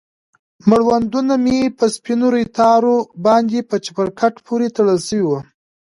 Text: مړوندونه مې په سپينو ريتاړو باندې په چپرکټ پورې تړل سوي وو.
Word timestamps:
مړوندونه 0.69 1.33
مې 1.43 1.59
په 1.77 1.85
سپينو 1.95 2.27
ريتاړو 2.37 2.97
باندې 3.25 3.59
په 3.69 3.75
چپرکټ 3.85 4.33
پورې 4.45 4.67
تړل 4.75 4.99
سوي 5.07 5.23
وو. 5.27 5.39